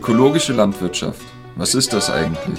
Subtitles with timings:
[0.00, 1.26] Ökologische Landwirtschaft.
[1.56, 2.58] Was ist das eigentlich?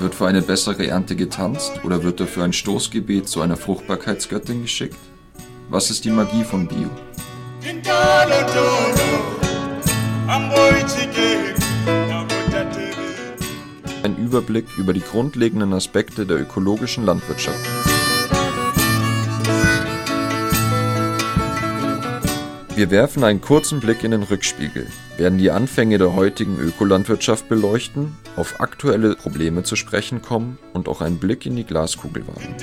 [0.00, 4.96] Wird für eine bessere Ernte getanzt oder wird dafür ein Stoßgebet zu einer Fruchtbarkeitsgöttin geschickt?
[5.68, 6.88] Was ist die Magie von Bio?
[14.02, 17.87] Ein Überblick über die grundlegenden Aspekte der ökologischen Landwirtschaft.
[22.78, 24.86] Wir werfen einen kurzen Blick in den Rückspiegel,
[25.16, 31.00] werden die Anfänge der heutigen Ökolandwirtschaft beleuchten, auf aktuelle Probleme zu sprechen kommen und auch
[31.00, 32.54] einen Blick in die Glaskugel wagen.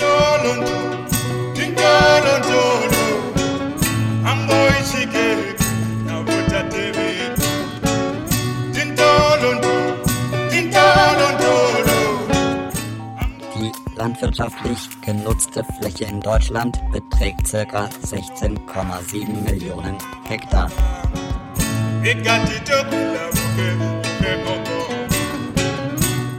[14.26, 17.90] Landwirtschaftlich genutzte Fläche in Deutschland beträgt ca.
[18.04, 20.72] 16,7 Millionen Hektar.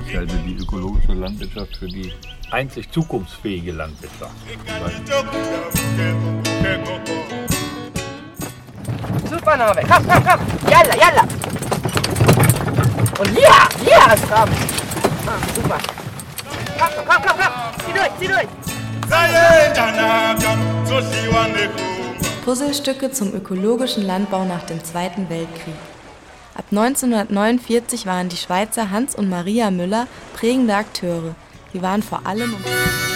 [0.05, 2.13] Ich halte die ökologische Landwirtschaft für die
[2.51, 4.35] einzig zukunftsfähige Landwirtschaft.
[9.31, 11.23] Super Name, komm, komm, komm, yalla, yalla.
[13.19, 14.51] Und ja, ja, komm.
[15.27, 16.06] Ah, super.
[22.45, 25.75] Puzzlestücke zum ökologischen Landbau nach dem Zweiten Weltkrieg.
[26.55, 31.35] Ab 1949 waren die Schweizer Hans und Maria Müller prägende Akteure.
[31.73, 33.16] Sie waren vor allem um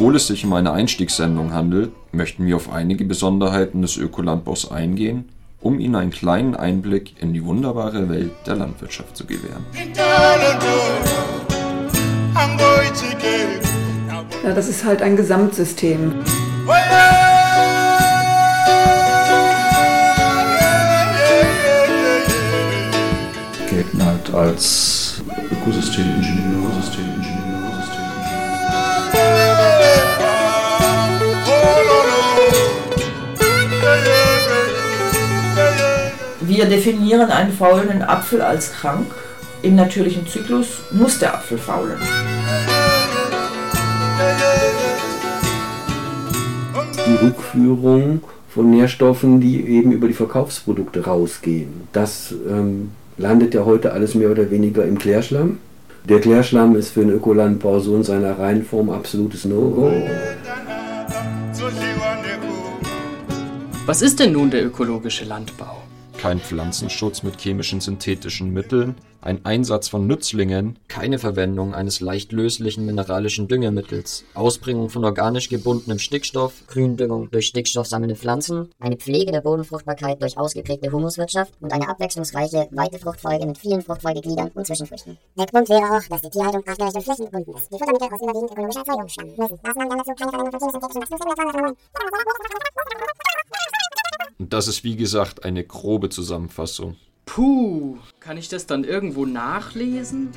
[0.00, 5.28] Obwohl es sich um eine Einstiegssendung handelt, möchten wir auf einige Besonderheiten des Ökolandbaus eingehen,
[5.60, 9.64] um Ihnen einen kleinen Einblick in die wunderbare Welt der Landwirtschaft zu gewähren.
[14.44, 16.12] Ja, das ist halt ein Gesamtsystem.
[23.68, 27.47] gelten halt als Ökosystemingenieur, Systemingenieur,
[36.58, 39.06] Wir definieren einen faulenden Apfel als krank.
[39.62, 41.98] Im natürlichen Zyklus muss der Apfel faulen.
[47.06, 51.86] die Rückführung von Nährstoffen, die eben über die Verkaufsprodukte rausgehen.
[51.92, 55.58] Das ähm, landet ja heute alles mehr oder weniger im Klärschlamm.
[56.08, 59.92] Der Klärschlamm ist für den Ökolandbau so in seiner Reihenform absolutes No-Go.
[63.86, 65.87] Was ist denn nun der ökologische Landbau?
[66.18, 72.84] Kein Pflanzenschutz mit chemischen synthetischen Mitteln, ein Einsatz von Nützlingen, keine Verwendung eines leicht löslichen
[72.84, 80.20] mineralischen Düngemittels, Ausbringung von organisch gebundenem Stickstoff, Gründüngung durch stickstoffsammelnde Pflanzen, eine Pflege der Bodenfruchtbarkeit
[80.20, 85.18] durch ausgeprägte Humuswirtschaft und eine abwechslungsreiche, weite Fruchtfolge mit vielen Fruchtfolgegliedern und Zwischenfrüchten.
[85.38, 87.72] Der Grund wäre auch, dass die Tierhaltung durch Flächen gebunden ist.
[87.72, 89.60] Die Futtermittel aus überwiegend ökologischer Erzeugung stammen müssen.
[89.62, 90.80] Maßnahmen dazu keine Verwendung von chemischen
[94.48, 96.96] Und das ist wie gesagt eine grobe Zusammenfassung.
[97.26, 100.30] Puh, kann ich das dann irgendwo nachlesen?